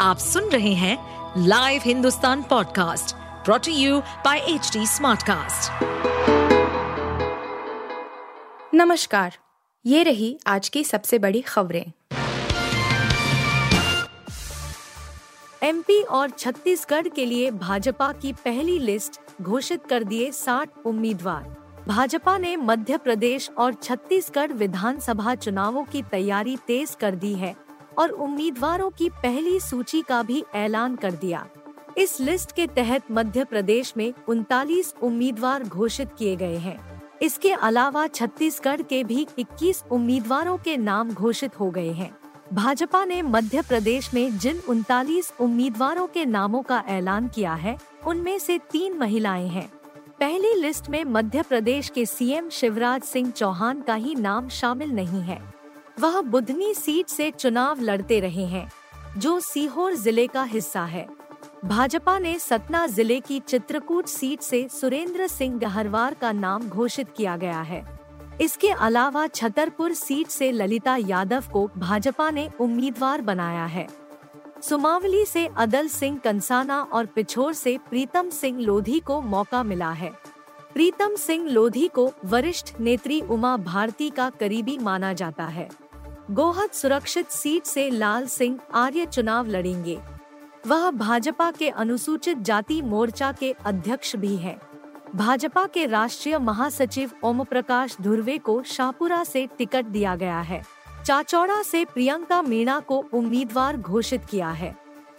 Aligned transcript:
आप 0.00 0.18
सुन 0.18 0.44
रहे 0.44 0.72
हैं 0.74 0.96
live 1.46 1.82
Hindustan 1.84 2.42
podcast 2.42 3.14
brought to 3.44 3.72
you 3.72 4.00
by 4.00 4.38
H 4.38 4.72
SmartCast. 4.78 5.84
नमस्कार, 8.74 9.36
ये 9.86 10.02
रही 10.02 10.38
आज 10.46 10.68
की 10.68 10.84
सबसे 10.84 11.18
बड़ी 11.18 11.40
खबरें। 11.40 11.92
एमपी 15.62 16.02
और 16.02 16.30
छत्तीसगढ़ 16.30 17.08
के 17.08 17.26
लिए 17.26 17.50
भाजपा 17.50 18.12
की 18.12 18.32
पहली 18.32 18.78
लिस्ट 18.78 19.20
घोषित 19.42 19.86
कर 19.86 20.04
दिए 20.04 20.30
60 20.32 20.68
उम्मीदवार। 20.86 21.56
भाजपा 21.88 22.38
ने 22.38 22.56
मध्य 22.56 22.96
प्रदेश 22.98 23.50
और 23.58 23.74
छत्तीसगढ़ 23.74 24.52
विधानसभा 24.52 25.34
चुनावों 25.34 25.84
की 25.84 26.02
तैयारी 26.02 26.56
तेज 26.56 26.96
कर 27.00 27.14
दी 27.14 27.34
है। 27.34 27.69
और 27.98 28.10
उम्मीदवारों 28.10 28.90
की 28.90 29.08
पहली 29.08 29.60
सूची 29.60 30.02
का 30.02 30.22
भी 30.22 30.44
ऐलान 30.54 30.96
कर 30.96 31.12
दिया। 31.12 31.46
इस 31.98 32.20
लिस्ट 32.20 32.52
के 32.52 32.66
तहत 32.66 33.02
मध्य 33.10 33.44
प्रदेश 33.44 33.94
में 33.96 34.14
उनतालीस 34.28 34.94
उम्मीदवार 35.02 35.64
घोषित 35.64 36.10
किए 36.18 36.36
गए 36.36 36.56
हैं। 36.56 37.02
इसके 37.22 37.52
अलावा 37.52 38.06
छत्तीसगढ़ 38.06 38.82
के 38.82 39.04
भी 39.04 39.26
21 39.38 39.84
उम्मीदवारों 39.90 40.58
के 40.58 40.76
नाम 40.76 41.10
घोषित 41.10 41.60
हो 41.60 41.70
गए 41.70 41.92
हैं। 41.92 42.16
भाजपा 42.52 43.04
ने 43.04 43.22
मध्य 43.22 43.62
प्रदेश 43.62 44.14
में 44.14 44.38
जिन 44.38 44.62
उनतालीस 44.68 45.32
उम्मीदवारों 45.40 46.06
के 46.06 46.24
नामों 46.24 46.62
का 46.62 46.84
ऐलान 46.88 47.28
किया 47.28 47.54
है, 47.54 47.78
उनमें 48.06 48.38
से 48.38 48.58
तीन 48.58 48.98
महिलाएँ 48.98 49.48
हैं। 49.48 49.72
पहली 50.20 50.54
लिस्ट 50.54 50.90
में 50.90 51.04
मध्य 51.04 51.42
प्रदेश 51.42 51.88
के 51.88 52.06
सीएम 52.06 52.48
शिवराज 52.48 53.02
सिंह 53.02 53.30
चौहान 53.30 53.80
का 53.80 53.94
ही 53.94 54.14
नाम 54.14 54.48
शामिल 54.48 54.90
नहीं 54.90 55.20
है। 55.20 55.59
वह 56.00 56.20
बुधनी 56.22 56.72
सीट 56.74 57.08
से 57.08 57.30
चुनाव 57.30 57.80
लड़ते 57.80 58.18
रहे 58.20 58.44
हैं, 58.46 58.70
जो 59.16 59.38
सीहोर 59.40 59.94
ज़िले 59.94 60.26
का 60.26 60.42
हिस्सा 60.42 60.84
है। 60.84 61.06
भाजपा 61.64 62.18
ने 62.18 62.38
सतना 62.38 62.86
ज़िले 62.86 63.18
की 63.20 63.40
चित्रकूट 63.40 64.06
सीट 64.06 64.40
से 64.40 64.66
सुरेंद्र 64.70 65.26
सिंह 65.26 65.58
गहरवार 65.58 66.14
का 66.14 66.30
नाम 66.32 66.68
घोषित 66.68 67.08
किया 67.16 67.36
गया 67.36 67.60
है। 67.60 67.82
इसके 68.40 68.68
अलावा 68.68 69.26
छतरपुर 69.26 69.92
सीट 69.92 70.28
से 70.28 70.50
ललिता 70.52 70.96
यादव 70.96 71.44
को 71.52 71.68
भाजपा 71.76 72.30
ने 72.30 72.48
उम्मीदवार 72.60 73.20
बनाया 73.20 73.64
है। 73.66 73.86
सुमावली 74.62 75.24
से 75.24 75.46
अदल 75.56 75.88
सिंह 75.88 76.18
कंसाना 76.18 76.80
और 76.82 77.06
पिछोर 77.06 77.52
से 77.52 77.76
प्रीतम 77.90 78.30
सिंह 78.30 78.60
लोधी 78.60 79.00
को 79.00 79.20
मौका 79.20 79.62
मिला 79.62 79.90
है। 79.92 80.12
प्रीतम 80.74 81.14
सिंह 81.16 81.48
लोधी 81.48 81.86
को 81.88 82.10
वरिष्ठ 82.24 82.74
नेत्री 82.80 83.20
उमा 83.20 83.56
भारती 83.58 84.10
का 84.10 84.30
करीबी 84.30 84.78
माना 84.78 85.12
जाता 85.12 85.44
है। 85.44 85.68
गोहद 86.30 86.70
सुरक्षित 86.70 87.30
सीट 87.30 87.64
से 87.64 87.88
लाल 87.90 88.26
सिंह 88.26 88.58
आर्य 88.74 89.06
चुनाव 89.06 89.46
लड़ेंगे 89.46 89.98
वह 90.66 90.90
भाजपा 90.90 91.50
के 91.50 91.68
अनुसूचित 91.68 92.38
जाति 92.38 92.80
मोर्चा 92.82 93.30
के 93.32 93.50
अध्यक्ष 93.66 94.14
भी 94.16 94.34
हैं। 94.36 94.56
भाजपा 95.16 95.64
के 95.66 95.86
राष्ट्रीय 95.86 96.38
महासचिव 96.38 97.10
ओम 97.24 97.42
प्रकाश 97.44 97.96
धुर्वे 98.00 98.38
को 98.38 98.62
शाहपुरा 98.62 99.22
से 99.24 99.46
टिकट 99.58 99.86
दिया 99.86 100.14
गया 100.16 100.40
है 100.40 100.62
चाचौड़ा 101.04 101.62
से 101.62 101.84
प्रियंका 101.84 102.42
मीणा 102.42 102.78
को 102.80 103.04
उम्मीदवार 103.12 103.76
घोषित 103.76 104.24
किया 104.24 104.50
है 104.52 104.74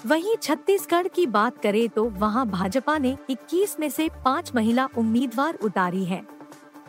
वहीं 0.05 0.35
छत्तीसगढ़ 0.41 1.07
की 1.07 1.25
बात 1.27 1.57
करें 1.57 1.87
तो 1.89 2.09
वहाँ 2.09 2.47
भाजपा 2.49 2.97
ने 2.97 3.17
21 3.29 3.79
में 3.79 3.89
से 3.89 4.09
पाँच 4.25 4.51
महिला 4.55 4.87
उम्मीदवार 4.97 5.57
उतारी 5.63 6.05
हैं। 6.05 6.25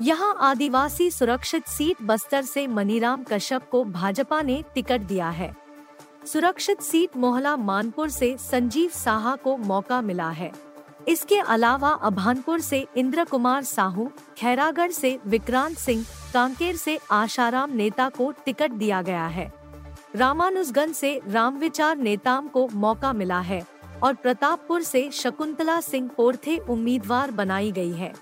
यहाँ 0.00 0.36
आदिवासी 0.40 1.10
सुरक्षित 1.10 1.66
सीट 1.66 1.96
बस्तर 2.02 2.42
से 2.42 2.66
मनीराम 2.66 3.22
कश्यप 3.22 3.68
को 3.70 3.82
भाजपा 3.84 4.40
ने 4.42 4.62
टिकट 4.74 5.00
दिया 5.00 5.28
है। 5.30 5.52
सुरक्षित 6.26 6.80
सीट 6.80 7.16
मोहला 7.16 7.56
मानपुर 7.56 8.08
से 8.08 8.36
संजीव 8.40 8.90
साहा 8.90 9.34
को 9.36 9.56
मौका 9.56 10.00
मिला 10.00 10.28
है। 10.30 10.50
इसके 11.08 11.38
अलावा 11.38 11.90
अभानपुर 11.90 12.60
से 12.60 12.86
इंद्र 12.96 13.24
कुमार 13.24 13.62
साहू, 13.62 14.08
खैरागढ़ 14.38 14.90
से 14.90 15.18
विक्रांत 15.26 15.76
सिंह, 15.76 16.04
कांकेर 16.34 16.76
से 16.76 16.98
आशाराम 17.10 17.72
नेता 17.72 18.08
को 18.08 18.32
टिकट 18.44 18.70
दिया 18.70 19.02
गया 19.02 19.26
है। 19.26 19.52
रामानुजगंज 20.16 20.94
से 20.94 21.20
रामविचार 21.28 21.96
नेताम 21.96 22.48
को 22.48 22.68
मौका 22.68 23.12
मिला 23.12 23.40
है 23.40 23.62
और 24.02 24.14
प्रतापपुर 24.14 24.82
से 24.82 25.08
शकुंतला 25.12 25.80
सिंह 25.80 26.10
पोर्थे 26.16 26.56
उम्मीदवार 26.58 27.30
बनाई 27.30 27.72
गई 27.72 27.92
है। 27.92 28.12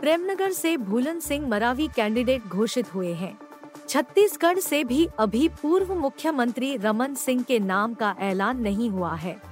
प्रेमनगर 0.00 0.52
से 0.52 0.76
भूलन 0.76 1.20
सिंह 1.20 1.48
मरावी 1.48 1.88
कैंडिडेट 1.96 2.46
घोषित 2.46 2.94
हुए 2.94 3.12
हैं। 3.12 3.38
छत्तीसगढ़ 3.88 4.58
से 4.58 4.84
भी 4.84 5.08
अभी 5.18 5.48
पूर्व 5.48 5.94
मुख्यमंत्री 5.94 6.76
रमन 6.76 7.14
सिंह 7.14 7.42
के 7.42 7.58
नाम 7.58 7.94
का 7.94 8.16
ऐलान 8.18 8.60
नहीं 8.60 8.90
हुआ 8.90 9.14
है। 9.14 9.42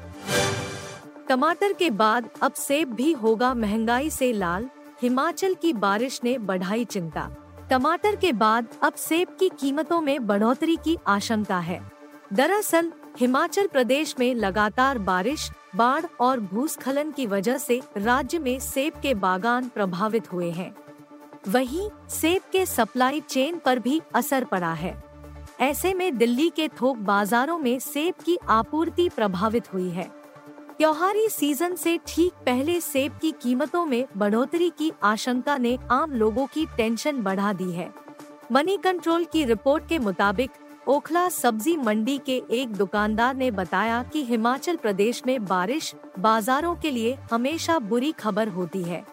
टमाटर 1.29 1.73
के 1.73 1.91
बाद 1.91 2.29
अब 2.43 2.53
सेब 2.53 2.93
भी 2.93 3.13
होगा 3.13 3.55
महँगाई 3.55 4.11
से 4.11 4.33
लाल, 4.33 4.69
हिमाचल 5.03 5.55
की 5.55 5.73
बारिश 5.73 6.21
ने 6.25 6.39
बढ़ाई 6.39 6.85
चिंता। 6.85 7.31
टमाटर 7.71 8.17
के 8.17 8.33
बाद 8.33 8.67
अब 8.83 8.95
सेब 8.95 9.29
की 9.41 9.49
कीमतों 9.49 10.01
में 10.01 10.27
बढ़ोतरी 10.27 10.77
की 10.77 10.99
आशंका 11.07 11.59
है। 11.59 11.91
दरअसल, 12.33 12.93
हिमाचल 13.19 13.67
प्रदेश 13.67 14.15
में 14.19 14.35
लगातार 14.35 14.99
बारिश 14.99 15.51
बाढ़ 15.77 16.05
और 16.21 16.41
भूस्खलन 16.41 17.11
की 17.11 17.27
वजह 17.27 17.59
से 17.59 17.81
राज्य 17.97 18.39
में 18.39 18.59
सेब 18.61 18.93
के 19.03 19.15
बागान 19.15 19.69
प्रभावित 19.69 20.33
हुए 20.33 20.51
हैं। 20.51 20.75
वहीं 21.49 21.89
सेब 22.11 22.43
के 22.53 22.67
सप्लाई 22.67 23.21
चेन 23.21 23.59
पर 23.59 23.79
भी 23.79 24.01
असर 24.15 24.45
पड़ा 24.45 24.73
है। 24.73 25.03
ऐसे 25.61 25.95
में 25.95 26.19
दिल्ली 26.19 26.49
के 26.49 26.69
थोक 26.69 26.97
बाजारों 26.97 27.59
में 27.59 27.79
सेब 27.79 28.15
की 28.25 28.39
आपूर्ति 28.49 29.09
प्रभावित 29.09 29.73
हुई 29.75 29.89
है। 29.89 30.11
त्योहारी 30.79 31.29
सीज़न 31.29 31.75
से 31.75 31.99
ठीक 32.07 32.33
पहले 32.47 32.81
सेब 32.81 33.13
की 33.13 33.31
कीमतों 33.33 33.87
में 33.87 34.05
बढ़ोतरी 34.17 34.71
की 34.71 34.93
आशंका 35.03 35.59
ने 35.59 35.79
आम 35.91 36.13
लोगों 36.13 36.47
की 36.47 36.67
टेंशन 36.67 37.23
बढ़ा 37.23 37.53
दी 37.53 37.71
है। 37.73 37.91
मनी 38.53 38.77
कंट्रोल 38.77 39.25
की 39.25 39.45
रिपोर्ट 39.45 39.89
के 39.89 39.99
मुताबिक 39.99 40.51
ओखला 40.87 41.29
सब्ज़ी 41.29 41.77
मंडी 41.77 42.17
के 42.27 42.43
एक 42.53 42.73
दुकानदार 42.73 43.35
ने 43.37 43.51
बताया 43.51 44.03
कि 44.03 44.23
हिमाचल 44.25 44.77
प्रदेश 44.77 45.23
में 45.27 45.45
बारिश 45.45 45.95
बाजारों 46.19 46.75
के 46.75 46.91
लिए 46.91 47.17
हमेशा 47.31 47.79
बुरी 47.79 48.11
खबर 48.13 48.49
होती 48.49 48.83
है। 48.83 49.05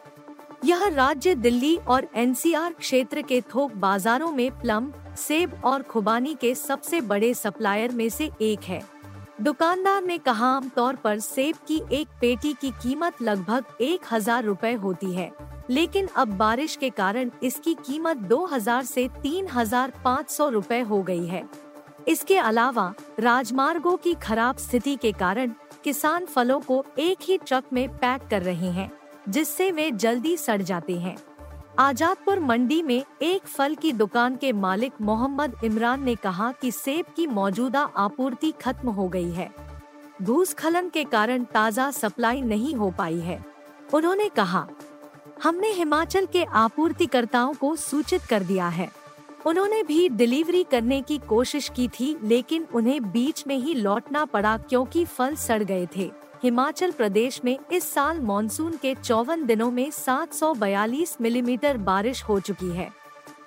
यह 0.66 0.88
राज्य 0.88 1.34
दिल्ली 1.36 1.76
और 1.78 2.08
एनसीआर 2.16 2.74
क्षेत्र 2.74 3.22
के 3.22 3.40
थोक 3.54 3.74
बाजारों 3.76 4.32
में 4.32 4.50
प्लम, 4.60 4.92
सेब 5.18 5.62
और 5.64 5.82
खुबानी 5.84 6.34
के 6.42 6.54
सबसे 6.56 7.02
बड़े 7.04 7.34
सप्लायर 7.34 7.92
में 7.92 8.08
से 8.10 8.30
एक 8.42 8.64
है। 8.64 8.82
दुकानदार 9.42 10.04
ने 10.04 10.18
कहा 10.18 10.48
आमतौर 10.48 10.96
पर 10.96 11.20
सेब 11.20 11.56
की 11.68 11.82
एक 11.92 12.08
पेटी 12.22 12.54
की 12.54 12.72
कीमत 12.84 13.22
लगभग 13.22 13.82
एक 13.82 14.02
हज़ार 14.12 14.44
रूपए 14.44 14.74
होती 14.76 15.12
है, 15.14 15.32
लेकिन 15.70 16.08
अब 16.16 16.38
बारिश 16.38 16.76
के 16.76 16.90
कारण 16.92 17.32
इसकी 17.44 17.74
कीमत 17.76 18.18
2000 18.30 18.84
से 18.86 19.08
तीन 19.24 19.48
हज़ार 19.48 19.94
पाँच 20.04 20.30
सौ 20.30 20.50
रूपए 20.50 20.80
हो 20.82 21.02
गई 21.04 21.26
है। 21.26 21.44
इसके 22.08 22.38
अलावा, 22.38 22.94
राजमार्गों 23.20 23.98
की 23.98 24.14
खराब 24.14 24.58
स्थिति 24.58 24.96
के 24.96 25.12
कारण 25.12 25.52
किसान 25.84 26.26
फलों 26.26 26.60
को 26.60 26.86
एक 27.00 27.18
ही 27.22 27.38
ट्रक 27.38 27.64
में 27.74 27.90
पैक 27.90 28.22
कर 28.30 28.42
रहे 28.42 28.72
हैं, 28.72 28.92
जिससे 29.30 29.72
वे 29.72 29.92
जल्दी 29.92 30.38
सड़ 30.38 30.62
जाते 30.62 30.98
हैं। 31.00 31.18
आजादपुर 31.80 32.40
मंडी 32.40 32.82
में 32.82 33.04
एक 33.22 33.42
फल 33.42 33.76
की 33.76 33.92
दुकान 33.92 34.36
के 34.36 34.52
मालिक 34.54 34.94
मोहम्मद 35.02 35.56
इमरान 35.64 36.04
ने 36.04 36.16
कहा 36.16 36.52
कि 36.52 36.72
सेब 36.72 37.06
की 37.16 37.28
मौजूदा 37.28 37.82
आपूर्ति 37.98 38.54
खत्म 38.62 38.90
हो 38.90 39.08
गई 39.08 39.32
है। 39.32 39.50
भूस्खलन 40.22 40.90
के 40.90 41.04
कारण 41.04 41.44
ताज़ा 41.44 41.92
सप्लाई 41.92 42.42
नहीं 42.42 42.76
हो 42.76 42.92
पाई 42.92 43.20
है। 43.20 43.46
उन्होंने 43.94 44.30
कहा, 44.30 44.68
हमने 45.44 45.72
हिमाचल 45.72 46.26
के 46.26 46.44
आपूर्तिकर्ताओं 46.44 47.54
को 47.54 47.76
सूचित 47.76 48.22
कर 48.22 48.44
दिया 48.44 48.68
है। 48.68 49.03
उन्होंने 49.46 49.84
भी 49.84 50.10
डिलीवरी 50.10 50.64
करने 50.64 51.02
की 51.02 51.18
कोशिश 51.18 51.70
की 51.70 51.88
थी, 51.88 52.16
लेकिन 52.24 52.68
उन्हें 52.74 53.12
बीच 53.12 53.44
में 53.48 53.58
ही 53.58 53.74
लौटना 53.74 54.26
पड़ा 54.26 54.58
क्योंकि 54.58 55.06
फल 55.06 55.36
सड़ 55.36 55.64
गए 55.64 55.88
थे। 55.96 56.12
हिमाचल 56.44 56.92
प्रदेश 56.92 57.42
में 57.46 57.58
इस 57.72 57.94
साल 57.94 58.20
मानसून 58.20 58.78
के 58.82 58.96
चौवन 58.96 59.46
दिनों 59.46 59.72
में 59.72 59.92
742 59.92 61.18
मिलीमीटर 61.22 61.78
बारिश 61.78 62.24
हो 62.24 62.40
चुकी 62.40 62.70
है। 62.70 62.90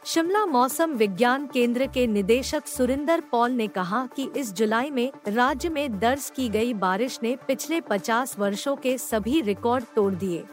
शिमला 0.05 0.44
मौसम 0.47 0.91
विज्ञान 0.91 1.47
केंद्र 1.47 1.87
के 1.87 2.06
निदेशक 2.06 2.67
सुरिंदर 2.67 3.21
पॉल 3.21 3.50
ने 3.50 3.67
कहा 3.67 4.09
कि 4.17 4.29
इस 4.37 4.53
जुलाई 4.53 4.91
में 4.91 5.12
राज्य 5.29 5.69
में 5.69 5.99
दर्ज 5.99 6.32
की 6.37 6.49
गई 6.49 6.75
बारिश 6.75 7.19
ने 7.23 7.37
पिछले 7.49 7.81
50 7.81 8.38
वर्षों 8.38 8.76
के 8.76 8.99
सभी 8.99 9.41
रिकॉर्ड 9.41 9.85
तोड़ 9.97 10.15
दिए। 10.15 10.44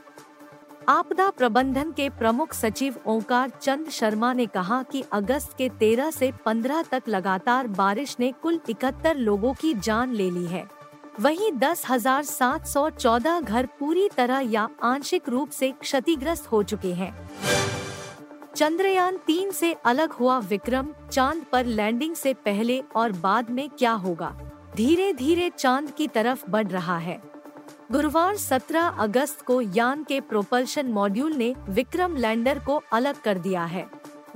आपदा 0.90 1.30
प्रबंधन 1.30 1.92
के 1.92 2.10
प्रमुख 2.10 2.54
सचिव 2.54 2.96
ओंकार 3.08 3.50
चंद 3.62 3.90
शर्मा 3.90 4.32
ने 4.34 4.46
कहा 4.46 4.82
कि 4.84 5.04
अगस्त 5.12 5.54
के 5.58 5.70
13 5.70 6.12
से 6.12 6.32
15 6.48 6.84
तक 6.92 7.04
लगातार 7.08 7.68
बारिश 7.68 8.16
ने 8.20 8.32
कुल 8.42 8.60
इकहत्तर 8.70 9.18
लोगों 9.18 9.54
की 9.54 9.74
जान 9.74 10.14
ले 10.14 10.30
ली 10.32 10.46
है। 10.46 10.66
वहीं 11.20 11.52
दस 11.52 11.84
हज़ार 11.90 12.24
सात 12.24 12.68
सौ 12.68 12.90
चौदह 12.90 13.40
घर 13.40 13.66
पूरी 13.80 14.10
तरह 14.18 14.40
या 14.40 14.68
आंशिक 14.84 15.30
रूप 15.30 15.50
से 15.50 15.72
क्षतिग्रस्त 15.72 16.52
हो 16.52 16.64
चुके 16.64 16.94
हैं। 16.94 17.14
चंद्रयान 18.56 19.18
तीन 19.18 19.52
से 19.52 19.76
अलग 19.86 20.12
हुआ 20.12 20.40
विक्रम, 20.40 20.88
चाँद 21.12 21.46
पर 21.52 21.66
लैंडिंग 21.66 22.16
से 22.16 22.34
पहले 22.34 22.84
और 22.96 23.12
बाद 23.12 23.50
में 23.50 23.70
क्या 23.70 23.92
होगा? 23.92 24.36
धीरे 24.76 25.14
धीरे 25.14 25.52
चाँद 25.58 25.92
की 25.92 26.08
तरफ़ 26.08 26.50
बढ़ 26.50 26.68
रहा 26.68 26.98
है। 26.98 27.33
गुरुवार 27.92 28.36
17 28.38 29.00
अगस्त 29.00 29.42
को 29.42 29.60
यान 29.62 30.04
के 30.04 30.20
प्रोपल्शन 30.22 30.88
मॉड्यूल 30.88 31.34
ने 31.34 31.54
विक्रम 31.70 32.16
लैंडर 32.16 32.60
को 32.60 32.82
अलग 32.94 33.22
कर 33.22 33.38
दिया 33.38 33.64
है। 33.66 33.86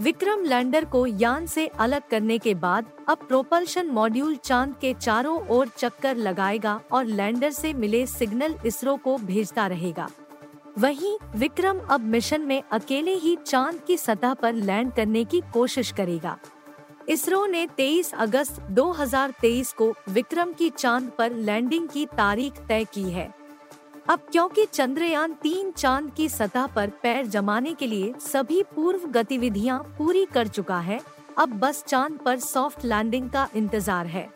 विक्रम 0.01 0.43
लैंडर 0.43 0.85
को 0.85 1.05
यान 1.07 1.45
से 1.45 1.65
अलग 1.67 2.07
करने 2.07 2.37
के 2.37 2.53
बाद 2.55 2.85
अब 3.09 3.17
प्रोपल्शन 3.17 3.87
मॉड्यूल 3.87 4.35
चाँद 4.35 4.75
के 4.81 4.93
चारों 4.93 5.39
ओर 5.47 5.67
चक्कर 5.67 6.15
लगाएगा 6.15 6.79
और 6.91 7.05
लैंडर 7.05 7.51
से 7.51 7.73
मिले 7.73 8.05
सिग्नल 8.07 8.55
इसरो 8.65 8.95
को 8.95 9.17
भेजता 9.17 9.67
रहेगा। 9.67 10.09
वहीं 10.77 11.17
विक्रम 11.35 11.79
अब 11.91 12.01
मिशन 12.01 12.41
में 12.41 12.61
अकेले 12.71 13.13
ही 13.13 13.35
चाँद 13.45 13.79
की 13.87 13.97
सतह 13.97 14.33
पर 14.33 14.53
लैंड 14.53 14.93
करने 14.93 15.23
की 15.25 15.41
कोशिश 15.53 15.91
करेगा। 15.91 16.37
इसरो 17.07 17.45
ने 17.45 17.65
23 17.69 18.13
अगस्त 18.15 18.59
2023 18.71 19.71
को 19.73 19.93
विक्रम 20.09 20.51
की 20.53 20.69
चाँद 20.69 21.11
पर 21.17 21.33
लैंडिंग 21.33 21.87
की 21.89 22.05
तारीख 22.07 22.59
तय 22.67 22.85
की 22.93 23.03
है। 23.03 23.33
अब 24.09 24.27
क्योंकि 24.31 24.65
चंद्रयान 24.65 25.33
तीन 25.33 25.71
चाँद 25.71 26.11
की 26.17 26.27
सतह 26.29 26.67
पर 26.67 26.89
पैर 27.03 27.25
जमाने 27.27 27.73
के 27.73 27.87
लिए 27.87 28.13
सभी 28.21 28.61
पूर्व 28.75 29.07
गतिविधियाँ 29.11 29.79
पूरी 29.97 30.25
कर 30.25 30.47
चुका 30.49 30.79
है, 30.79 30.99
अब 31.37 31.59
बस 31.59 31.83
चाँद 31.87 32.19
पर 32.25 32.39
सॉफ्ट 32.39 32.85
लैंडिंग 32.85 33.29
का 33.29 33.47
इंतज़ार 33.55 34.07
है। 34.07 34.29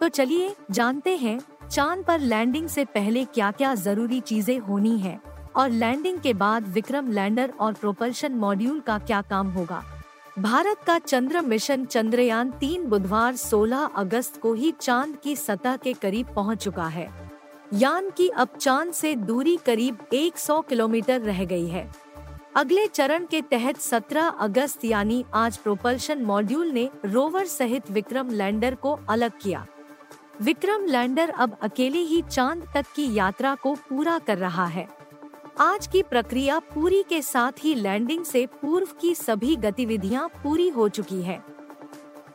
तो 0.00 0.08
चलिए 0.08 0.54
जानते 0.70 1.16
हैं, 1.16 1.38
चाँद 1.70 2.04
पर 2.04 2.20
लैंडिंग 2.20 2.68
से 2.68 2.84
पहले 2.86 3.24
क्या 3.26 3.50
क्या 3.50 3.74
ज़रूरी 3.76 4.20
चीज़ें 4.22 4.58
होनी 4.58 4.98
है, 4.98 5.20
और 5.56 5.70
लैंडिंग 5.70 6.18
के 6.20 6.34
बाद 6.34 6.68
विक्रम 6.68 7.12
लैंडर 7.12 7.52
और 7.60 7.72
प्रोपल्शन 7.72 8.34
मॉड्यूल 8.36 8.80
का 8.80 8.98
क्या 8.98 9.22
काम 9.22 9.50
होगा। 9.50 9.84
भारत 10.38 10.76
का 10.86 10.98
चंद्र 10.98 11.40
मिशन 11.40 11.84
चंद्रयान 11.84 12.50
तीन 12.50 12.84
बुधवार 12.84 13.36
16 13.36 13.88
अगस्त 13.96 14.40
को 14.40 14.52
ही 14.54 14.70
चाँद 14.80 15.16
की 15.22 15.36
सतह 15.36 15.76
के 15.76 15.92
करीब 15.92 16.26
पहुँच 16.34 16.62
चुका 16.64 16.86
है। 16.86 17.30
यान 17.74 18.10
की 18.10 18.28
अब 18.28 18.48
चाँद 18.60 18.92
से 18.92 19.14
दूरी 19.14 19.56
करीब 19.56 19.98
100 20.12 20.60
किलोमीटर 20.68 21.20
रह 21.20 21.44
गई 21.44 21.66
है। 21.66 21.90
अगले 22.56 22.86
चरण 22.86 23.26
के 23.26 23.40
तहत 23.42 23.76
17 23.76 24.28
अगस्त 24.40 24.84
यानी 24.84 25.24
आज 25.34 25.56
प्रोपल्शन 25.56 26.22
मॉड्यूल 26.22 26.68
ने 26.68 26.88
रोवर 27.04 27.46
सहित 27.46 27.90
विक्रम 27.90 28.30
लैंडर 28.30 28.74
को 28.74 28.98
अलग 29.08 29.32
किया। 29.42 29.66
विक्रम 30.42 30.84
लैंडर 30.84 31.30
अब 31.30 31.56
अकेले 31.62 31.98
ही 31.98 32.22
चाँद 32.22 32.66
तक 32.74 32.86
की 32.96 33.14
यात्रा 33.14 33.54
को 33.54 33.74
पूरा 33.74 34.18
कर 34.18 34.38
रहा 34.38 34.66
है। 34.66 34.88
आज 35.60 35.86
की 35.86 36.02
प्रक्रिया 36.02 36.58
पूरी 36.58 37.02
के 37.02 37.20
साथ 37.22 37.52
ही 37.58 37.74
लैंडिंग 37.74 38.24
से 38.24 38.44
पूर्व 38.46 38.88
की 39.00 39.14
सभी 39.14 39.56
गतिविधियाँ 39.56 40.28
पूरी 40.42 40.68
हो 40.68 40.88
चुकी 40.88 41.22
है। 41.22 41.38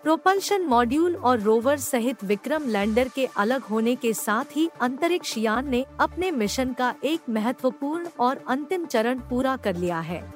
प्रोपल्शन 0.03 0.65
मॉड्यूल 0.65 1.15
और 1.15 1.39
रोवर 1.39 1.77
सहित 1.77 2.23
विक्रम 2.23 2.67
लैंडर 2.67 3.07
के 3.07 3.27
अलग 3.37 3.61
होने 3.61 3.95
के 3.95 4.13
साथ 4.13 4.55
ही 4.55 4.69
अंतरिक्ष 4.81 5.37
यान 5.37 5.69
ने 5.69 5.85
अपने 5.99 6.31
मिशन 6.31 6.73
का 6.73 6.93
एक 7.03 7.29
महत्वपूर्ण 7.29 8.07
और 8.19 8.43
अंतिम 8.47 8.85
चरण 8.85 9.19
पूरा 9.19 9.55
कर 9.57 9.75
लिया 9.75 9.99
है। 9.99 10.33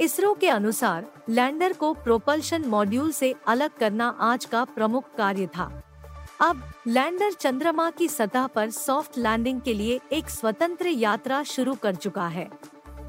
इसरो 0.00 0.34
के 0.34 0.48
अनुसार, 0.48 1.06
लैंडर 1.28 1.72
को 1.72 1.94
प्रोपल्शन 1.94 2.64
मॉड्यूल 2.64 3.12
से 3.12 3.34
अलग 3.46 3.70
करना 3.78 4.08
आज 4.20 4.44
का 4.44 4.64
प्रमुख 4.64 5.14
कार्य 5.18 5.46
था। 5.46 5.85
अब, 6.40 6.62
लैंडर 6.86 7.32
चंद्रमा 7.32 7.90
की 7.90 8.08
सतह 8.08 8.46
पर 8.46 8.70
सॉफ्ट 8.70 9.18
लैंडिंग 9.18 9.60
के 9.60 9.74
लिए 9.74 10.00
एक 10.12 10.30
स्वतंत्र 10.30 10.86
यात्रा 10.86 11.42
शुरू 11.42 11.74
कर 11.74 11.94
चुका 11.94 12.26
है। 12.26 12.50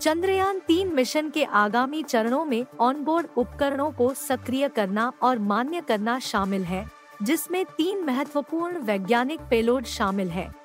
चंद्रयान 0.01 0.59
तीन 0.59 0.95
मिशन 0.95 1.29
के 1.29 1.44
आगामी 1.44 2.03
चरणों 2.03 2.45
में 2.45 2.65
ऑनबोर्ड 2.79 3.27
उपकरणों 3.38 3.91
को 3.91 4.13
सक्रिय 4.13 4.69
करना 4.69 5.12
और 5.21 5.39
मान्य 5.39 5.81
करना 5.81 6.19
शामिल 6.19 6.63
है, 6.63 6.91
जिसमें 7.24 7.65
तीन 7.65 8.03
महत्वपूर्ण 8.03 8.77
वैज्ञानिक 8.77 9.39
पेलोड 9.39 9.85
शामिल 9.85 10.29
है। 10.29 10.56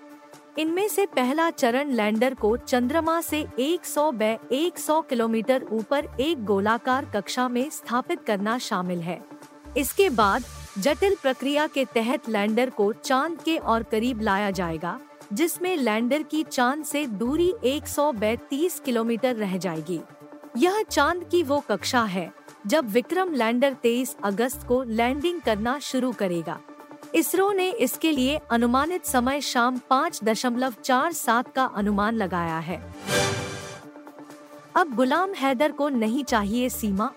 इनमें 0.58 0.88
से 0.88 1.06
पहला 1.06 1.50
चरण 1.50 1.90
लैंडर 1.90 2.34
को 2.34 2.56
चंद्रमा 2.56 3.20
से 3.20 3.46
100 3.58 4.12
बै 4.12 4.38
100 4.52 5.00
किलोमीटर 5.00 5.66
ऊपर 5.72 6.08
एक 6.20 6.44
गोलाकार 6.44 7.04
कक्षा 7.04 7.48
में 7.48 7.70
स्थापित 7.70 8.24
करना 8.26 8.58
शामिल 8.58 9.00
है। 9.00 9.24
इसके 9.76 10.10
बाद 10.10 10.44
जटिल 10.78 11.14
प्रक्रिया 11.22 11.66
के 11.66 11.84
तहत 11.84 12.28
लैंडर 12.28 12.70
को 12.70 12.92
चाँद 12.92 13.38
के 13.44 13.56
और 13.56 13.82
करीब 13.82 14.20
लाया 14.20 14.50
जाएगा, 14.50 14.98
जिसमें 15.32 15.76
लैंडर 15.76 16.22
की 16.22 16.42
चाँद 16.42 16.84
से 16.84 17.06
दूरी 17.06 17.52
132 17.64 18.78
किलोमीटर 18.80 19.36
रह 19.36 19.56
जाएगी। 19.56 20.00
यह 20.56 20.82
चाँद 20.82 21.28
की 21.30 21.42
वो 21.42 21.60
कक्षा 21.60 22.02
है, 22.02 22.32
जब 22.66 22.88
विक्रम 22.88 23.32
लैंडर 23.32 23.74
23 23.74 24.16
अगस्त 24.24 24.66
को 24.66 24.82
लैंडिंग 24.82 25.40
करना 25.40 25.78
शुरू 25.78 26.12
करेगा। 26.12 26.58
इसरो 27.14 27.52
ने 27.52 27.70
इसके 27.70 28.12
लिए 28.12 28.40
अनुमानित 28.50 29.04
समय 29.04 29.40
शाम 29.40 29.80
पाँच 29.90 30.20
दशमलव 30.24 30.74
चार 30.84 31.12
सात 31.12 31.52
का 31.52 31.64
अनुमान 31.64 32.14
लगाया 32.14 32.58
है। 32.58 32.82
अब 34.76 34.94
गुलाम 34.94 35.34
हैदर 35.34 35.72
को 35.72 35.88
नहीं 35.88 36.24
चाहिए 36.24 36.68
सीमा, 36.68 37.10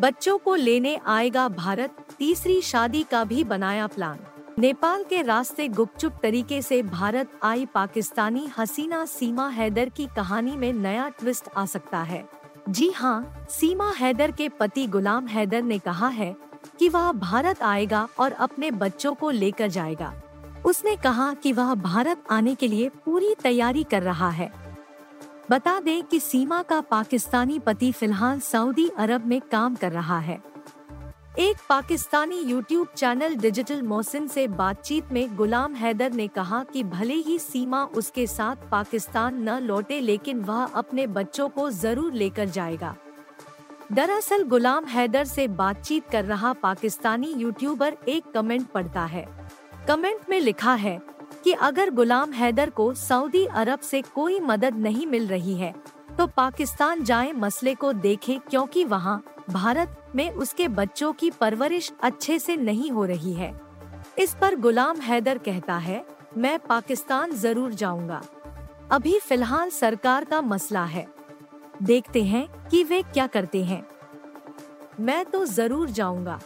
बच्चों 0.00 0.38
को 0.38 0.54
लेने 0.54 1.00
आएगा 1.06 1.48
भारत 1.48 1.96
तीसरी 2.22 2.60
शादी 2.62 3.02
का 3.02 3.24
भी 3.24 3.42
बनाया 3.44 3.86
प्लान 3.86 4.18
नेपाल 4.58 5.04
के 5.04 5.22
रास्ते 5.22 5.66
गुपचुप 5.68 6.18
तरीके 6.22 6.60
से 6.62 6.82
भारत 6.82 7.30
आई 7.42 7.64
पाकिस्तानी 7.66 8.46
हसीना 8.58 9.04
सीमा 9.04 9.48
हैदर 9.48 9.88
की 9.88 10.06
कहानी 10.16 10.56
में 10.56 10.72
नया 10.72 11.08
ट्विस्ट 11.08 11.44
आ 11.56 11.64
सकता 11.66 12.02
है। 12.02 12.22
जी 12.68 12.88
हाँ 12.90 13.46
सीमा 13.50 13.90
हैदर 13.90 14.30
के 14.30 14.48
पति 14.48 14.86
गुलाम 14.86 15.26
हैदर 15.26 15.62
ने 15.62 15.78
कहा 15.78 16.08
है 16.08 16.36
कि 16.78 16.88
वह 16.88 17.10
भारत 17.12 17.62
आएगा 17.62 18.08
और 18.18 18.32
अपने 18.32 18.70
बच्चों 18.70 19.14
को 19.14 19.30
लेकर 19.30 19.68
जाएगा। 19.68 20.12
उसने 20.66 20.96
कहा 20.96 21.32
कि 21.34 21.52
वह 21.52 21.74
भारत 21.74 22.22
आने 22.30 22.54
के 22.54 22.68
लिए 22.68 22.88
पूरी 23.04 23.34
तैयारी 23.42 23.82
कर 23.82 24.02
रहा 24.02 24.30
है। 24.30 24.50
बता 25.50 25.78
दें 25.80 26.02
कि 26.02 26.20
सीमा 26.20 26.62
का 26.62 26.80
पाकिस्तानी 26.80 27.58
पति 27.58 27.92
फ़िलहाल 27.92 28.40
सऊदी 28.40 28.88
अरब 28.88 29.26
में 29.26 29.40
काम 29.40 29.74
कर 29.74 29.92
रहा 29.92 30.18
है। 30.18 30.51
एक 31.32 31.56
Pakistani 31.68 32.38
YouTube 32.40 32.88
channel 32.96 33.34
digital 33.34 33.80
Mohsin 33.82 34.26
से 34.28 34.46
बातचीत 34.48 35.12
में 35.12 35.36
गुलाम 35.36 35.74
हैदर 35.74 36.12
ने 36.12 36.26
कहा 36.28 36.62
कि 36.64 36.82
भले 36.84 37.14
ही 37.16 37.38
सीमा 37.38 37.82
उसके 37.94 38.26
साथ 38.26 38.68
पाकिस्तान 38.70 39.38
न 39.42 39.58
लौटे, 39.60 40.00
लेकिन 40.00 40.40
वह 40.40 40.64
अपने 40.64 41.06
बच्चों 41.08 41.48
को 41.48 41.68
ज़रूर 41.70 42.12
लेकर 42.12 42.48
जाएगा। 42.48 42.94
दरअसल 43.92 44.44
गुलाम 44.44 44.84
हैदर 44.86 45.24
से 45.24 45.46
बातचीत 45.50 46.10
कर 46.10 46.24
रहा 46.24 46.52
पाकिस्तानी 46.52 47.32
यूट्यूबर 47.32 47.96
एक 48.08 48.30
कमेंट 48.34 48.66
पढ़ता 48.66 49.04
है। 49.04 49.26
कमेंट 49.88 50.30
में 50.30 50.38
लिखा 50.40 50.74
है 50.74 50.98
कि 51.44 51.52
अगर 51.52 51.90
गुलाम 51.92 52.32
हैदर 52.32 52.70
को 52.70 52.92
सऊदी 52.96 53.44
अरब 53.46 53.78
से 53.80 54.02
कोई 54.14 54.38
मदद 54.42 54.78
नहीं 54.78 55.06
मिल 55.06 55.26
रही 55.28 55.54
है 55.54 55.74
तो 56.18 56.26
पाकिस्तान 56.28 57.04
जाए, 57.04 57.32
मसले 57.32 57.74
को 57.74 57.92
देखें, 57.94 58.38
क्योंकि 58.40 58.84
वहाँ 58.84 59.22
भारत 59.50 59.98
में 60.14 60.30
उसके 60.30 60.68
बच्चों 60.68 61.12
की 61.12 61.30
परवरिश 61.30 61.92
अच्छे 62.02 62.38
से 62.38 62.56
नहीं 62.56 62.90
हो 62.90 63.04
रही 63.04 63.32
है। 63.32 63.54
इस 64.18 64.34
पर 64.40 64.56
गुलाम 64.56 65.00
हैदर 65.00 65.38
कहता 65.38 65.76
है, 65.76 66.04
मैं 66.36 66.58
पाकिस्तान 66.58 67.32
ज़रूर 67.32 67.74
जाऊँगा। 67.74 68.22
अभी 68.90 69.18
फ़िलहाल 69.18 69.70
सरकार 69.70 70.24
का 70.24 70.40
मसला 70.40 70.84
है। 70.84 71.06
देखते 71.82 72.22
हैं 72.24 72.46
कि 72.68 72.82
वे 72.84 73.02
क्या 73.02 73.26
करते 73.26 73.64
हैं। 73.64 73.84
मैं 75.00 75.24
तो 75.24 75.44
ज़रूर 75.44 75.90
जाऊँगा। 75.90 76.40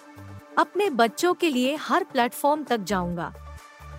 अपने 0.58 0.88
बच्चों 0.90 1.32
के 1.34 1.50
लिए 1.50 1.74
हर 1.76 2.04
प्लेटफॉर्म 2.04 2.62
तक 2.64 2.80
जाऊँगा। 2.82 3.32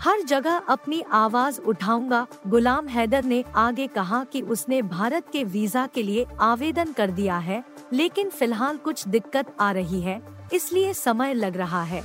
हर 0.02 0.22
जगह 0.22 0.58
अपनी 0.70 1.02
आवाज़ 1.12 1.60
उठाऊँगा। 1.62 2.26
गुलाम 2.48 2.88
हैदर 2.88 3.24
ने 3.24 3.44
आगे 3.56 3.88
कहा 3.88 4.24
कि 4.24 4.42
उसने 4.42 4.82
भारत 4.82 5.30
के 5.32 5.44
वीज़ा 5.44 5.86
के 5.88 6.04
लिए 6.04 6.26
आवेदन 6.40 6.92
कर 6.92 7.12
दिया 7.12 7.38
है, 7.38 7.64
लेकिन 7.94 8.30
फ़िलहाल 8.30 8.78
कुछ 8.78 9.08
दिक्कत 9.08 9.56
आ 9.60 9.72
रही 9.72 10.02
है, 10.02 10.22
इसलिए 10.54 10.94
समय 10.94 11.34
लग 11.34 11.58
रहा 11.58 11.84
है। 11.84 12.04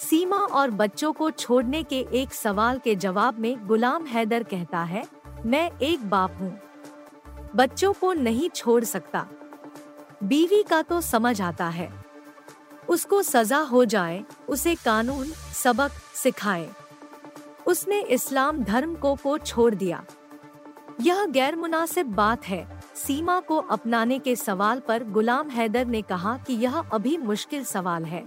सीमा 0.00 0.36
और 0.36 0.70
बच्चों 0.70 1.12
को 1.12 1.30
छोड़ने 1.30 1.82
के 1.82 1.98
एक 2.12 2.32
सवाल 2.32 2.78
के 2.78 2.94
जवाब 2.96 3.38
में 3.38 3.66
गुलाम 3.66 4.06
हैदर 4.06 4.42
कहता 4.42 4.82
है, 4.82 5.04
मैं 5.46 5.70
एक 5.82 6.08
बाप 6.10 6.36
हूँ। 6.40 6.58
बच्चों 7.56 7.92
को 7.92 8.12
नहीं 8.12 8.48
छोड़ 8.50 8.82
सकता। 8.84 9.26
बीवी 10.24 10.62
का 10.62 10.80
तो 10.82 11.00
समझ 11.00 11.40
आता 11.42 11.68
है। 11.68 11.88
उसको 12.88 13.22
सजा 13.22 13.58
हो 13.58 13.84
जाए, 13.84 14.24
उसे 14.48 14.74
कानून, 14.74 15.26
सबक 15.54 15.90
सिखाए। 16.14 16.68
उसने 17.66 18.00
इस्लाम 18.00 18.62
धर्म 18.64 18.94
को 18.94 19.14
को 19.14 19.36
छोड़ 19.38 19.74
दिया। 19.74 20.04
यह 21.00 21.24
गैर 21.26 21.56
मुनासिब 21.56 22.14
बात 22.14 22.44
है। 22.44 22.66
सीमा 22.96 23.40
को 23.40 23.56
अपनाने 23.56 24.18
के 24.18 24.36
सवाल 24.36 24.80
पर 24.80 25.04
गुलाम 25.04 25.48
हैदर 25.48 25.86
ने 25.86 26.02
कहा 26.02 26.36
कि 26.36 26.54
यह 26.54 26.78
अभी 26.78 27.16
मुश्किल 27.18 27.64
सवाल 27.64 28.04
है। 28.04 28.24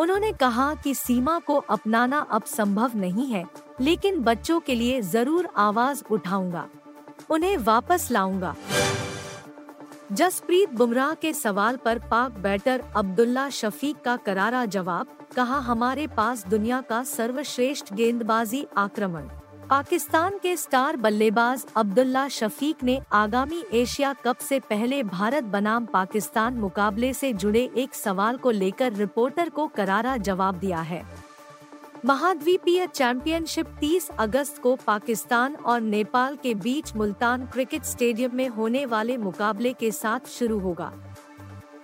उन्होंने 0.00 0.32
कहा 0.32 0.74
कि 0.74 0.94
सीमा 0.94 1.38
को 1.38 1.56
अपनाना 1.56 2.18
अब 2.18 2.42
संभव 2.42 2.96
नहीं 2.96 3.26
है, 3.26 3.44
लेकिन 3.80 4.22
बच्चों 4.22 4.60
के 4.60 4.74
लिए 4.74 5.00
ज़रूर 5.02 5.48
आवाज़ 5.56 6.02
उठाऊँगा। 6.10 6.66
उन्हें 7.30 7.56
वापस 7.56 8.08
लाऊँगा। 8.10 8.54
जसप्रीत 10.12 10.72
बुमराह 10.72 11.14
के 11.14 11.32
सवाल 11.32 11.76
पर 11.76 11.98
पाक 11.98 12.38
बैटर 12.38 12.84
अब्दुल्ला 12.96 13.48
शफीक 13.50 14.00
का 14.00 14.16
करारा 14.16 14.64
जवाब 14.66 15.17
कहा, 15.38 15.58
हमारे 15.58 16.06
पास 16.06 16.46
दुनिया 16.46 16.80
का 16.80 17.02
सर्वश्रेष्ठ 17.04 17.92
गेंदबाजी 17.94 18.66
आक्रमण। 18.76 19.22
पाकिस्तान 19.70 20.38
के 20.38 20.56
स्टार 20.56 20.96
बल्लेबाज 20.96 21.64
अब्दुल्ला 21.76 22.28
शफीक 22.28 22.82
ने 22.82 23.00
आगामी 23.12 23.62
एशिया 23.72 24.12
कप 24.12 24.36
से 24.36 24.58
पहले 24.60 25.02
भारत 25.02 25.44
बनाम 25.44 25.86
पाकिस्तान 25.86 26.54
मुकाबले 26.54 27.12
से 27.12 27.32
जुड़े 27.32 27.70
एक 27.76 27.94
सवाल 27.94 28.36
को 28.36 28.50
लेकर 28.50 28.92
रिपोर्टर 28.92 29.48
को 29.48 29.66
करारा 29.66 30.16
जवाब 30.16 30.58
दिया 30.58 30.80
है। 30.80 31.02
महाद्वीपीय 32.04 32.86
चैंपियनशिप 32.86 33.66
30 33.80 34.10
अगस्त 34.18 34.58
को 34.62 34.76
पाकिस्तान 34.76 35.54
और 35.54 35.80
नेपाल 35.80 36.36
के 36.36 36.54
बीच 36.54 36.94
मुल्तान 36.96 37.46
क्रिकेट 37.46 37.84
स्टेडियम 37.84 38.34
में 38.34 38.48
होने 38.48 38.86
वाले 38.86 39.16
मुकाबले 39.16 39.72
के 39.72 39.90
साथ 39.90 40.28
शुरू 40.28 40.58
होगा। 40.58 40.92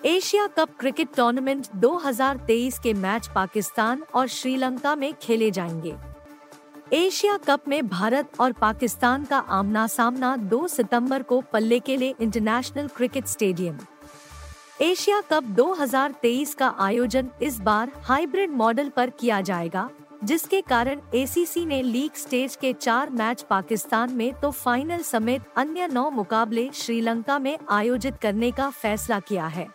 एशिया 0.06 0.46
कप 0.46 0.68
क्रिकेट 0.80 1.08
टूर्नामेंट 1.16 1.66
2023 1.74 2.78
के 2.78 2.92
मैच 2.94 3.28
पाकिस्तान 3.34 4.02
और 4.14 4.26
श्रीलंका 4.28 4.94
में 4.96 5.12
खेले 5.22 5.50
जाएँगे। 5.50 5.94
एशिया 6.92 7.36
कप 7.36 7.68
में 7.68 7.86
भारत 7.88 8.32
और 8.40 8.52
पाकिस्तान 8.52 9.24
का 9.24 9.38
आमना 9.38 9.86
सामना 9.86 10.36
2 10.50 10.66
सितंबर 10.68 11.22
को 11.22 11.40
पल्ले 11.52 11.78
के 11.80 11.96
लिए 11.96 12.14
international 12.20 12.88
cricket 12.88 13.26
stadium. 13.26 13.78
Asia 14.80 15.20
Cup 15.20 15.44
2023 15.56 16.52
का 16.54 16.68
आयोजन 16.78 17.28
इस 17.42 17.58
बार 17.60 17.92
हाइब्रिड 18.02 18.50
मॉडल 18.50 18.88
पर 18.88 19.10
किया 19.10 19.40
जाएगा, 19.40 19.88
जिसके 20.24 20.60
कारण 20.60 21.00
एसीसी 21.14 21.64
ने 21.66 21.80
लीग 21.82 22.10
स्टेज 22.16 22.56
के 22.56 22.72
चार 22.72 23.10
मैच 23.10 23.44
पाकिस्तान 23.50 24.12
में 24.12 24.32
तो 24.40 24.50
फाइनल 24.50 25.02
समेत 25.02 25.42
अन्य 25.56 25.86
नौ 25.86 26.08
मुकाबले 26.10 26.68
श्रीलंका 26.74 27.38
में 27.38 27.56
आयोजित 27.70 28.18
करने 28.22 28.50
का 28.50 28.68
फैसला 28.72 29.20
किया 29.20 29.46
है। 29.46 29.66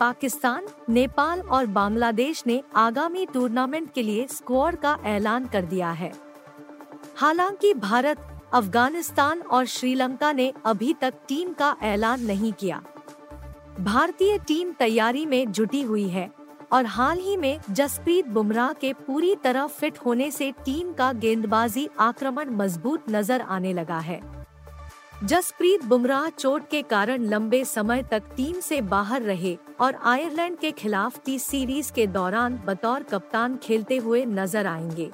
पाकिस्तान, 0.00 0.66
नेपाल 0.88 1.40
और 1.40 1.66
बांग्लादेश 1.66 2.42
ने 2.46 2.62
आगामी 2.76 3.26
टूर्नामेंट 3.26 3.92
के 3.92 4.02
लिए 4.02 4.26
स्क्वाड 4.26 4.76
का 4.76 4.96
ऐलान 5.04 5.46
कर 5.46 5.64
दिया 5.64 5.90
है। 5.90 6.12
हालाँकि 7.16 7.72
भारत, 7.74 8.18
अफ़गानिस्तान 8.52 9.40
और 9.42 9.64
श्रीलंका 9.66 10.32
ने 10.32 10.52
अभी 10.64 10.92
तक 10.94 11.14
टीम 11.28 11.52
का 11.52 11.74
ऐलान 11.82 12.22
नहीं 12.22 12.52
किया। 12.52 12.82
भारतीय 13.80 14.38
टीम 14.38 14.72
तैयारी 14.72 15.26
में 15.26 15.52
जुटी 15.52 15.82
हुई 15.82 16.08
है 16.08 16.30
और 16.72 16.86
हाल 16.86 17.18
ही 17.18 17.36
में 17.36 17.60
जसप्रीत 17.70 18.26
बुमराह 18.26 18.72
के 18.72 18.92
पूरी 19.06 19.34
तरह 19.34 19.66
फिट 19.66 19.98
होने 19.98 20.30
से 20.30 20.50
टीम 20.64 20.92
का 20.92 21.12
गेंदबाजी 21.12 21.88
आक्रमण 21.98 22.50
मज़बूत 22.50 23.10
नज़र 23.10 23.40
आने 23.40 23.72
लगा 23.72 23.98
है। 23.98 24.20
जसप्रीत 25.24 25.84
बुमराह 25.84 26.28
चोट 26.28 26.68
के 26.70 26.80
कारण 26.82 27.22
लंबे 27.24 27.64
समय 27.64 28.02
तक 28.02 28.22
टीम 28.36 28.58
से 28.60 28.80
बाहर 28.80 29.22
रहे 29.22 29.56
और 29.80 29.94
आयरलैंड 30.04 30.58
के 30.58 30.70
खिलाफ 30.70 31.18
टी 31.24 31.38
सीरीज़ 31.38 31.92
के 31.92 32.06
दौरान 32.06 32.60
बतौर 32.66 33.02
कप्तान 33.02 33.56
खेलते 33.56 33.96
हुए 33.96 34.24
नज़र 34.24 34.66
आएँगे। 34.66 35.10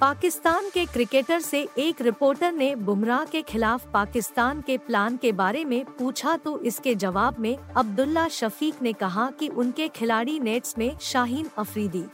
पाकिस्तान 0.00 0.70
के 0.74 0.86
क्रिकेटर 0.86 1.40
से 1.40 1.66
एक 1.78 2.00
रिपोर्टर 2.02 2.52
ने 2.52 2.74
बुमराह 2.76 3.24
के 3.24 3.42
खिलाफ 3.42 3.86
पाकिस्तान 3.92 4.60
के 4.60 4.78
प्लान 4.78 5.16
के 5.16 5.32
बारे 5.32 5.64
में 5.64 5.84
पूछा 5.98 6.36
तो 6.36 6.58
इसके 6.60 6.94
जवाब 6.94 7.38
में 7.38 7.56
अब्दुल्ला 7.56 8.28
शफीक 8.30 8.82
ने 8.82 8.92
कहा 8.92 9.30
कि 9.30 9.48
उनके 9.48 9.88
खिलाड़ी 9.88 10.38
नेट्स 10.40 10.78
में 10.78 10.96
शाहीन 11.00 11.50
अफरीदी, 11.58 12.04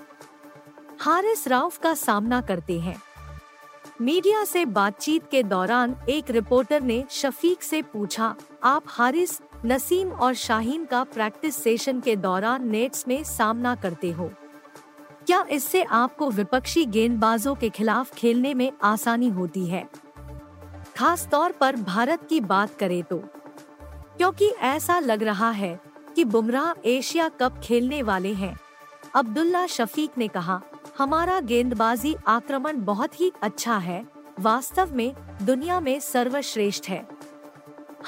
हारिस 1.00 1.48
राउफ 1.48 1.78
का 1.78 1.94
सामना 1.94 2.40
करते 2.40 2.80
हैं। 2.80 3.02
मीडिया 4.00 4.44
से 4.44 4.64
बातचीत 4.64 5.22
के 5.30 5.42
दौरान 5.42 5.96
एक 6.08 6.30
रिपोर्टर 6.30 6.82
ने 6.82 7.04
शफीक 7.10 7.62
से 7.62 7.82
पूछा, 7.82 8.34
आप 8.64 8.82
हारिस, 8.86 9.40
नसीम 9.66 10.12
और 10.12 10.34
शाहीन 10.34 10.84
का 10.84 11.04
प्रैक्टिस 11.04 11.62
सेशन 11.62 12.00
के 12.00 12.16
दौरान 12.16 12.68
नेट्स 12.68 13.08
में 13.08 13.24
सामना 13.24 13.74
करते 13.74 14.10
हो। 14.10 14.30
क्या 15.26 15.46
इससे 15.50 15.82
आपको 15.82 16.30
विपक्षी 16.30 16.84
गेंदबाजों 16.84 17.54
के 17.54 17.68
खिलाफ 17.68 18.14
खेलने 18.14 18.54
में 18.54 18.72
आसानी 18.82 19.28
होती 19.28 19.66
है? 19.66 19.88
खास 20.96 21.28
तौर 21.28 21.52
पर 21.52 21.76
भारत 21.76 22.26
की 22.28 22.40
बात 22.40 22.78
करें 22.78 23.02
तो। 23.02 23.18
क्योंकि 24.16 24.48
ऐसा 24.48 24.98
लग 24.98 25.22
रहा 25.22 25.50
है 25.50 25.80
कि 26.16 26.24
बुमराह 26.24 26.88
एशिया 26.88 27.28
कप 27.28 27.60
खेलने 27.64 28.02
वाले 28.02 28.34
हैं। 28.34 28.58
अब्दुल्ला 29.14 29.66
शफीक 29.66 30.10
ने 30.18 30.28
कहा 30.28 30.62
हमारा 30.98 31.40
गेंदबाजी 31.40 32.16
आक्रमण 32.26 32.84
बहुत 32.84 33.20
ही 33.20 33.32
अच्छा 33.42 33.76
है। 33.78 34.06
वास्तव 34.40 34.94
में, 34.94 35.14
दुनिया 35.42 35.80
में 35.80 36.00
सर्वश्रेष्ठ 36.00 36.88
है। 36.88 37.08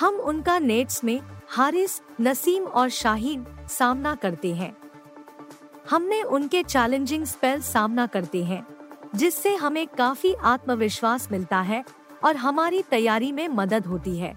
हम 0.00 0.14
उनका 0.14 0.58
नेट्स 0.58 1.04
में 1.04 1.20
हारिस, 1.48 2.00
नसीम 2.20 2.64
और 2.64 2.88
शाहीन 2.88 3.46
सामना 3.70 4.14
करते 4.14 4.54
हैं। 4.54 4.76
हमने 5.90 6.22
उनके 6.22 6.62
चैलेंजिंग 6.62 7.24
स्पेल 7.24 7.60
सामना 7.60 8.06
करते 8.06 8.44
हैं, 8.44 8.66
जिससे 9.14 9.54
हमें 9.54 9.86
काफ़ी 9.86 10.34
आत्मविश्वास 10.34 11.28
मिलता 11.32 11.60
है 11.60 11.84
और 12.24 12.36
हमारी 12.36 12.82
तैयारी 12.82 13.32
में 13.32 13.48
मदद 13.48 13.86
होती 13.86 14.18
है। 14.18 14.34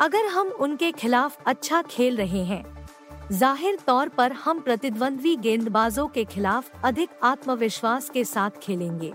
अगर 0.00 0.26
हम 0.26 0.48
उनके 0.48 0.92
खिलाफ 0.92 1.38
अच्छा 1.46 1.82
खेल 1.82 2.16
रहे 2.16 2.44
हैं 2.44 2.83
ज़ाहिर 3.32 3.78
तौर 3.86 4.08
पर 4.08 4.32
हम 4.32 4.60
प्रतिद्वंद्वी 4.60 5.36
गेंदबाजों 5.36 6.06
के 6.06 6.24
खिलाफ 6.24 6.70
अधिक 6.84 7.08
आत्मविश्वास 7.22 8.10
के 8.10 8.24
साथ 8.24 8.50
खेलेंगे। 8.62 9.12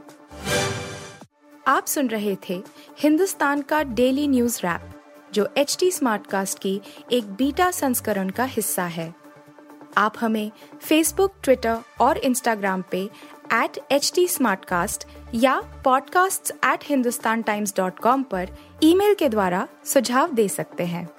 आप 1.67 1.85
सुन 1.85 2.07
रहे 2.07 2.37
थे 2.49 2.63
हिंदुस्तान 2.99 3.61
का 3.61 3.83
डेली 3.83 4.27
न्यूज़ 4.27 4.59
रैप, 4.63 4.81
जो 5.33 5.49
एच 5.57 5.77
टी 5.79 5.91
स्मार्ट 5.91 6.27
कास्ट 6.27 6.59
की 6.59 6.81
एक 7.11 7.33
बीटा 7.33 7.71
संस्करण 7.71 8.29
का 8.29 8.43
हिस्सा 8.43 8.83
है। 8.83 9.15
आप 9.97 10.13
हमें 10.19 10.51
फेसबुक 10.81 11.33
ट्विटर 11.43 11.77
और 12.01 12.17
इंस्टाग्राम 12.17 12.83
पे 12.91 13.09
एट 13.53 13.79
एच 13.91 14.11
टी 14.15 14.27
या 15.35 15.83
podcasts@hindustantimes.com 15.87 18.23
पर 18.23 18.49
ईमेल 18.83 19.15
के 19.15 19.29
द्वारा 19.29 19.67
सुझाव 19.85 20.33
दे 20.33 20.49
सकते 20.49 20.85
हैं। 20.85 21.18